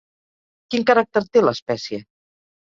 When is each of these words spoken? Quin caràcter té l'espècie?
Quin 0.75 0.85
caràcter 0.91 1.23
té 1.37 1.45
l'espècie? 1.45 2.01